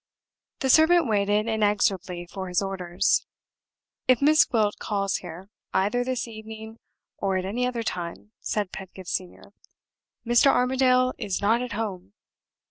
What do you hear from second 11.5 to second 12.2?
at home.